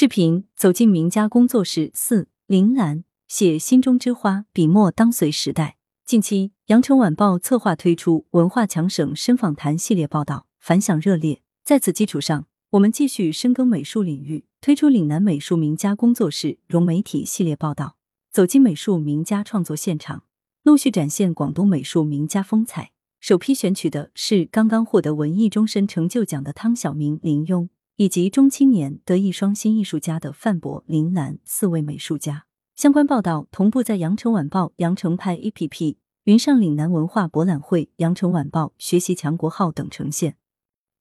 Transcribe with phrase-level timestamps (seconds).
[0.00, 5.76] 视频走进名家工作室四林兰写心中之花，笔墨当随时代。
[6.04, 11.42] 近期，羊城晚报策划推出文化强省深访谈系列报道，反响热烈。
[11.64, 17.96] 在此基础上，我们继续深耕美术领域，推出岭南美术名家工作室融媒体系列报道，
[18.30, 20.22] 走进美术名家创作现场，
[20.62, 22.92] 陆续展现广东美术名家风采。
[23.18, 27.68] 首批选取的是刚刚获得文艺终身成就奖的汤晓明、林庸。
[27.98, 40.36] 以及中青年德艺双馨艺术家的范博、林兰四位美术家，相关报道同步在羊城晚报羊城派 APP、云上岭南文化博览会、羊城晚报学习强国号等呈现。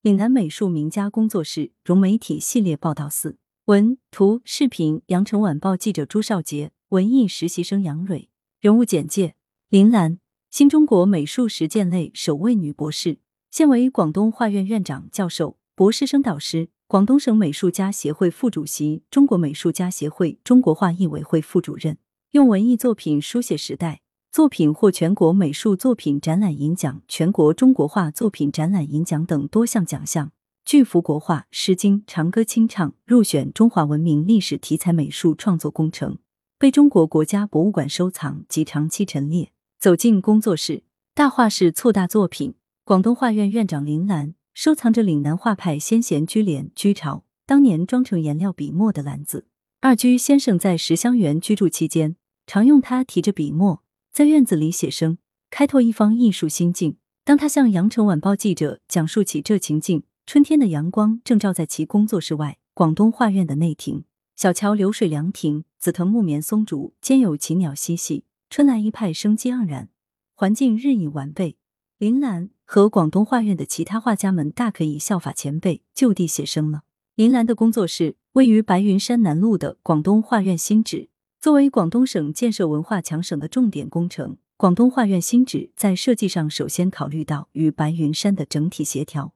[0.00, 8.30] 岭南美术名家工作室融媒体系列报道四文图视频，羊城晚报记者朱少杰，文艺实习生杨蕊。
[8.60, 9.34] 人物简介：
[9.68, 10.18] 林兰，
[10.50, 13.18] 新中国美术实践类首位女博士，
[13.50, 16.70] 现为广东画院院长、教授、博士生导师。
[16.88, 21.98] 广东省美术家协会副主席、中国美术家协会中国画艺委会副主任，
[22.30, 24.00] 用文艺作品书写时代，
[24.32, 30.32] 作品获全国美术作品展览银奖、全国中国画作品展览银奖等多项奖项。
[30.64, 36.16] 巨幅国画《诗经》《长歌》清唱入选中华文明历史题材美术创作工程，
[36.58, 39.52] 被中国国家博物馆收藏及长期陈列。
[39.78, 40.84] 走进工作室，
[41.14, 42.54] 大画室促大作品。
[42.82, 44.32] 广东画院院长林兰。
[44.58, 49.46] 收藏着岭南画派先贤居廉居巢当年装成颜料笔墨的篮子。
[49.78, 56.96] 二居先生在石香园居住期间，常用它提着笔墨在院子里写生，开拓一方艺术心境。
[57.22, 64.02] 当他向羊城晚报记者讲述起这情境，春天的阳光正照在其工作室外，广东画院的内庭，
[64.34, 69.88] 小桥流水凉亭，紫藤木棉松竹间有禽鸟嬉戏，春来一派生机盎然，
[70.34, 71.54] 环境日益完备。
[71.98, 76.82] 林兰和广东画院的其他画家们大可以效法前辈，就地写生了。
[77.14, 81.08] 林兰的工作室位于白云山南路的广东画院新址。
[81.40, 89.32] 作为广东省建设文化强省的重点工程，广东画院新址在设计上首先考虑到与白云山的整体协调，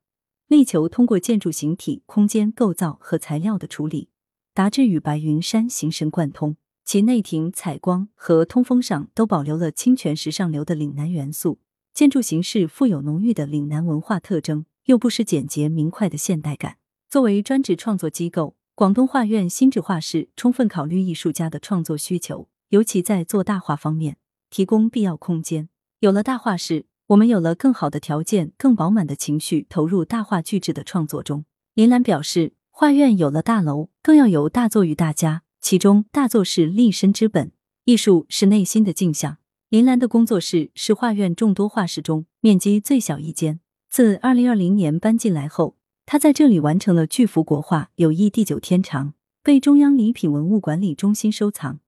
[0.49, 4.11] 力求通过建筑形体、空间构造和材料的处理，
[4.53, 6.57] 达至与白云山形神贯通。
[6.85, 11.61] 其内庭采光和通风上都保留了清泉石上流的岭南元素。
[11.95, 16.79] 建筑形式富有浓郁的岭南文化特征，又不失简洁明快的现代感。
[17.11, 24.17] 作为专职创作机构，广东画院新址画室充分考虑艺术家的创作需求，尤其在做大画方面
[24.49, 25.69] 提供必要空间。
[26.01, 31.45] 有了大画室，我们有了更好的条件、更饱满的情绪投入大画巨制的创作中。
[31.75, 37.53] 林兰表示，画院有了大楼，更要有大作于大家，其中大作是立身之本，
[37.85, 39.37] 艺术是内心的镜像。
[39.73, 43.59] 林兰的工作室是画院众多画室中面积最小一间。
[43.89, 49.09] 自二零二零年搬进来后，他在这里完成了巨幅国画《友谊地久天长》，
[49.43, 51.81] 被中央礼品文物管理中心收藏。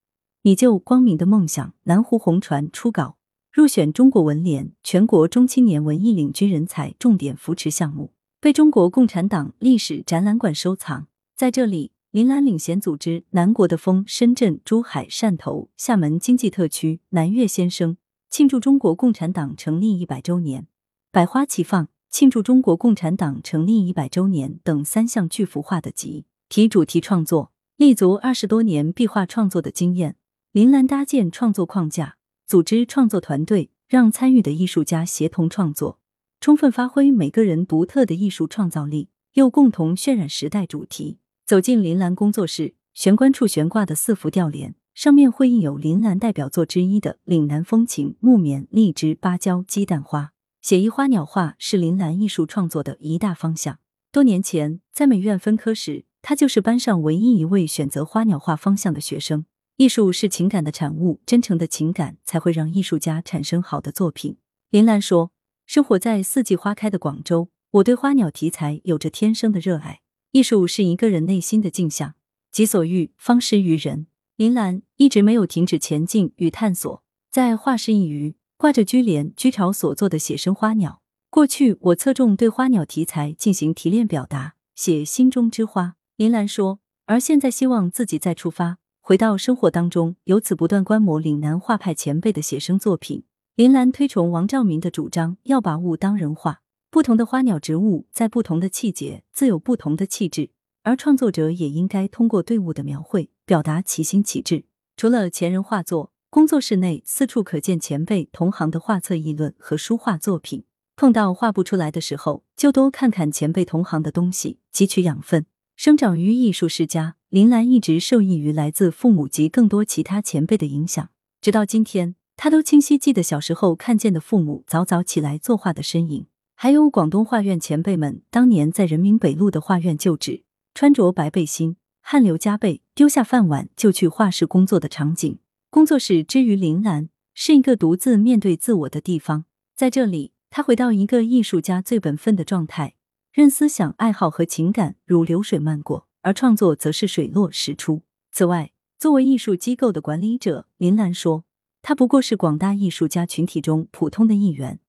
[0.45, 3.19] 你就光明的梦想，南湖红船初稿
[3.53, 11.09] 入选中国文联全国中青年文艺领军人才重点扶持项目，被中国共产党历史展览馆收藏。
[11.37, 11.94] 在这里。
[12.15, 17.97] 林兰领衔组织南国的风、深圳、珠海、汕头、厦门经济特区南粤先生
[18.31, 20.69] 庆祝中国共产党成立一百周年，
[21.11, 30.15] 百花齐放庆祝中国共产党成立一百周年等三项巨幅画的集体主题创作，立足二十多年壁画创作的经验，
[30.53, 32.17] 林兰搭建创作框架，
[32.47, 35.99] 组织创作团队，让参与的艺术家协同创作，
[36.41, 41.19] 充分发挥每个人独特的艺术创造力，又共同渲染时代主题。
[41.47, 50.33] 走进林兰工作室，玄关处悬挂的四幅吊帘，上面会印有林兰代表作之一的岭南风情、木棉、荔枝、芭蕉、鸡蛋花。
[50.63, 53.79] 写意花鸟画是林兰艺术创作的一大方向。
[54.11, 59.45] 多年前，在美院分科时，他就是班上唯一一位选择花鸟画方向的学生。
[59.77, 64.39] 艺术是情感的产物，真诚的情感才会让艺术家产生好的作品。
[64.71, 65.31] 林兰说
[65.67, 70.01] ：“生活在四季花开的广州，我对花鸟题材有着天生的热爱。”
[70.35, 72.17] 艺术是一个人内心的镜像，
[72.51, 74.09] 己所欲，方施于人。
[74.35, 81.01] 林兰一直没有停止前进与探索，在画室一隅挂着居廉居巢所做的写生花鸟。
[81.31, 85.95] 过去我侧重对花鸟题材进行提炼表达，写心中之花。
[86.17, 93.23] 林兰说，而现在希望自己再出发，回到生活当中，由此不断观摩岭南画派前辈的写生作品。
[93.55, 96.63] 林兰推崇王兆民的主张，要把物当人画。
[96.95, 100.51] 不同的花鸟植物在不同的季节自有不同的气质，
[100.85, 104.67] 而创作者也应该通过对物的描绘表达其心其志。
[104.97, 110.63] 除了前人画作，工作室内四处可见前辈同行的画册议论和书画作品。
[110.95, 115.47] 碰到画不出来的时候，就多看看前辈同行的东西，汲取养分。
[115.75, 121.11] 生长于艺术世家，林兰一直受益于来自父母及更多其他前辈的影响，
[121.41, 126.27] 直到今天，她都清晰记得小时候看见的父母早早起来作画的身影，
[126.65, 135.39] 还有广东画院前辈们当年在人民北路的画院旧址，穿着白背心，汗流浃背，丢下饭碗就去画室工作的场景。
[135.69, 139.45] 工作室之于林兰，是一个独自面对自我的地方，
[139.77, 142.95] 在这里，他回到一个艺术家最本分的状态。
[143.31, 148.01] 任思想、爱好和情感如流水漫过，而创作则是水落石出。
[148.33, 151.45] 此外，作为艺术机构的管理者，林兰说
[151.83, 154.81] ：“他不过是广大艺术家群体中普通的一员，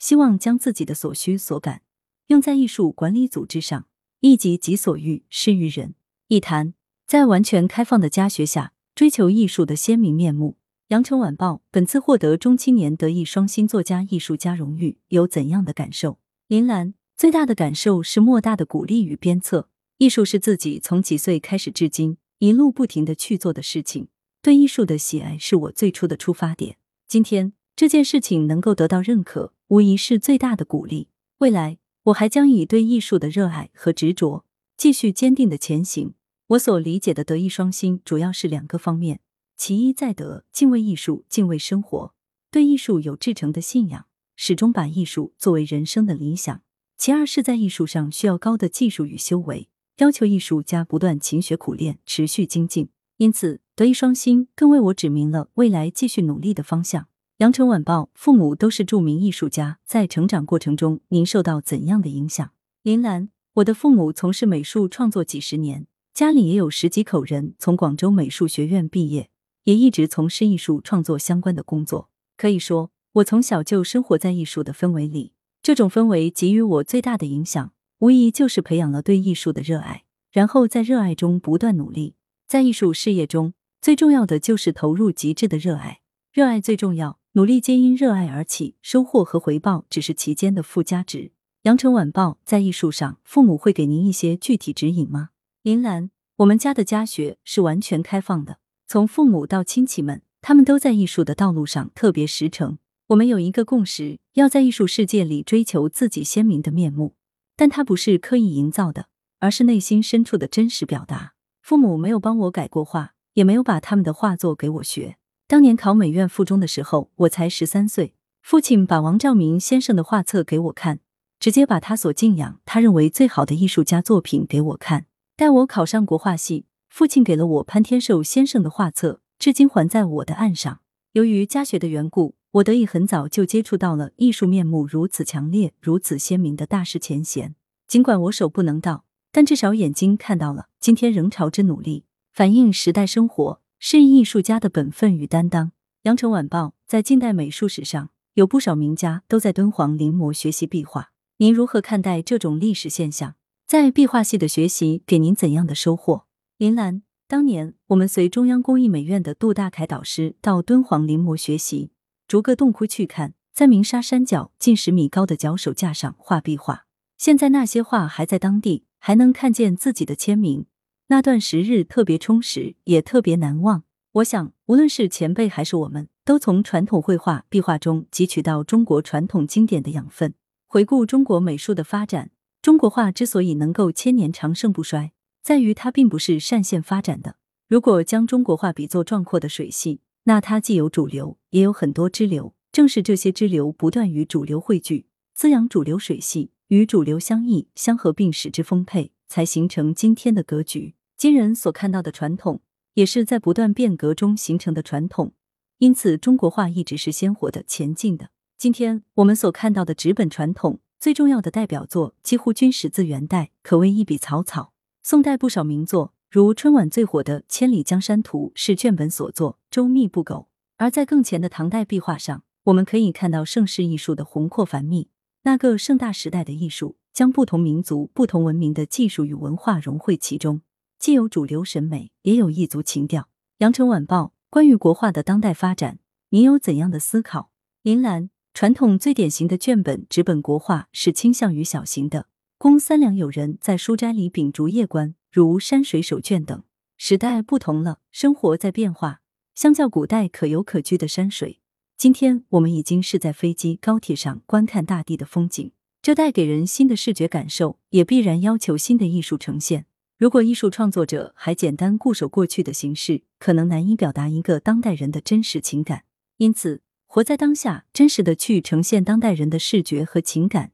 [0.00, 1.82] 希望将自己的所需所感
[2.26, 3.86] 用在艺术管理组织上，
[4.18, 5.94] 一己己所欲，施于人。”
[6.26, 6.74] 一谈
[7.06, 10.56] 在完全开放的家学下追求艺术的鲜明面目。
[10.88, 16.18] 羊城晚报本次获得中青年德艺双馨作家艺术家荣誉，有怎样的感受？
[16.48, 16.94] 林兰。
[17.16, 19.68] 最大的感受是莫大的鼓励与鞭策。
[19.98, 24.08] 艺术是自己从几岁开始至今一路不停的去做的事情。
[24.40, 26.78] 对艺术的喜爱是我最初的出发点。
[27.06, 31.06] 今天这件事情能够得到认可，无疑是最大的鼓励。
[31.38, 34.44] 未来我还将以对艺术的热爱和执着
[34.76, 36.14] 继续坚定的前行。
[36.48, 39.20] 我所理解的德艺双馨主要是两个方面：
[39.56, 42.12] 其一在德，敬畏艺术，敬畏生活，
[42.50, 46.62] 对艺术有至诚的信仰，始终把艺术作为人生的理想。
[46.98, 49.68] 其二是在艺术上需要高的技术与修为，
[49.98, 52.88] 要求艺术家不断勤学苦练，持续精进。
[53.18, 57.06] 因此，德艺双馨更为我指明了未来继续努力的方向。
[57.40, 62.52] 羊城晚报父母都是著名艺术家，在成长过程中，您受到怎样的影响？
[62.82, 69.30] 林兰，我的父母从事美术创作几十年，家里也有十几口人从广州美术学院毕业，
[69.64, 72.10] 也一直从事艺术创作相关的工作。
[72.36, 75.32] 可以说，我从小就生活在艺术的氛围里。
[75.62, 82.16] 这种氛围给予我最大的影响，无疑就是培养了对艺术的热爱，然后在热爱中不断努力。
[82.46, 86.00] 在艺术事业中，最重要的就是投入极致的热爱。
[86.30, 91.30] 热爱最重要，努力皆因热爱而起，收获和回报只是其间的附加值。
[91.62, 95.28] 羊城晚报在艺术上，父母会给您一些具体指引吗？
[95.62, 102.78] 林兰，我们家的家学是完全开放的，从父母到亲戚们，他们都在艺术的道路上特别实诚。
[103.06, 107.14] 我们有一个共识，要在艺术世界里追求自己鲜明的面目，
[107.54, 109.06] 但它不是刻意营造的，
[109.38, 111.34] 而是内心深处的真实表达。
[111.62, 115.18] 父母没有帮我改过画，也没有把他们的画作给我学。
[115.50, 121.00] 当年考美院附中的时候，我才十三岁，父亲把王兆明先生的画册给我看，
[121.40, 125.06] 直接把他所敬仰、他认为最好的艺术家作品给我看。
[125.34, 130.82] 待我考上国画系，父亲给了我潘天寿先生的画册，至今还在我的案上。
[131.14, 132.36] 由于家学的缘故。
[132.52, 137.54] 我得以很早就接触到了艺术面目如此强烈、如此鲜明的大师前贤。
[137.86, 140.66] 尽管我手不能到，但至少眼睛看到了。
[140.80, 145.72] 今天仍朝之努力，反映时代生活，是艺术家的本分与担当。
[146.02, 151.12] 羊城晚报在近代美术史上，有不少名家都在敦煌临摹学习壁画。
[151.38, 153.36] 您如何看待这种历史现象？
[153.66, 156.26] 在壁画系的学习给您怎样的收获？
[156.58, 161.92] 林兰，当年我们随中央工艺美院的杜大凯导师到敦煌临摹学习。
[162.28, 166.84] 逐个洞窟去看，在鸣沙山脚近十米高的脚手架上画壁画。
[167.16, 170.66] 现在那些画还在当地，还能看见自己的签名。
[171.10, 173.82] 那段时日特别充实，也特别难忘。
[174.12, 180.34] 我想，无论是前辈还是我们，都从传统绘画壁画中汲取到中国传统经典的养分。
[180.68, 182.30] 回顾中国美术的发展，
[182.62, 185.10] 中国画之所以能够千年长盛不衰，
[185.42, 187.34] 在于它并不是单线发展的。
[187.66, 200.94] 如果将中国画比作壮阔的水系，那它既有主流，也有很多支流，正是这些支流不断与主流汇聚，滋养主流水系，与主流相异相合并使之丰沛，才形成今天的格局。
[201.20, 202.62] 今人所看到的传统，
[202.94, 205.34] 也是在不断变革中形成的传统。
[205.76, 208.30] 因此，中国画一直是鲜活的、前进的。
[208.56, 214.72] 今天我们所看到的纸本传统，最重要的代表作几乎均始自元代，可谓一笔草草。
[215.02, 216.14] 宋代不少名作。
[216.30, 220.48] 如春晚最火的《千里江山图》是卷本所作，周密不苟；
[220.78, 225.10] 而在更前的唐代壁画上，我们可以看到盛世艺术的宏阔繁密。
[225.42, 230.62] 那个盛大时代的艺术，将不同民族、不同文明的技术与文化融汇其中，
[231.00, 233.30] 既有主流审美，也有异族情调。
[233.60, 237.50] 羊城晚报关于国画的当代发展，您有怎样的思考？
[237.82, 242.26] 林兰，传统最典型的卷本纸本国画是倾向于小型的，
[242.58, 245.14] 供三两友人在书斋里秉烛夜观。
[245.32, 246.62] 如山水手卷等，
[246.98, 249.22] 时代不同了，生活在变化。
[249.54, 251.60] 相较古代可游可居的山水，
[251.96, 259.86] 今天我们已经是在飞机、高铁上观看大地的风景，这带给人新的视觉感受，也必然要求新的艺术呈现。
[260.20, 266.04] 如果艺术创作者还简单固守过去的形式，可能难以表达一个当代人的真实情感。
[266.36, 270.72] 因此，活在当下，真实的去呈现当代人的视觉和情感，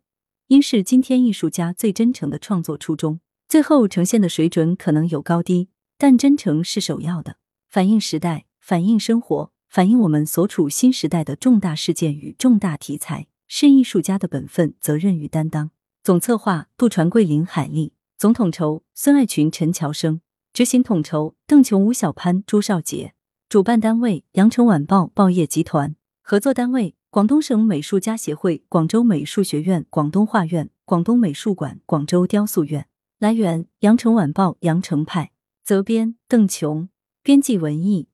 [0.48, 3.20] 应是今天艺术家最真诚的创作初衷。
[3.48, 7.36] 最后呈现的水准可能有高低，但真诚是首要的。
[7.68, 15.70] 反映时代，反映生活，反映我们所处新时代的重大事件与重大题材，是艺术家的本分、责任与担当。
[16.02, 17.92] 总策划：杜传桂、林海丽。
[18.18, 20.20] 总统筹：孙爱群、陈乔生；
[20.54, 23.12] 执行统筹：邓琼、吴小潘、朱少杰；
[23.46, 32.88] 主办单位：羊城晚报报业集团；合作单位：广东省美术家协会、广州美术学院、广东画院、广东美术馆、广州雕塑院。
[33.18, 35.32] 来源：羊城晚报羊城派。
[35.62, 36.88] 责编：邓琼。
[37.22, 38.08] 编辑：文艺。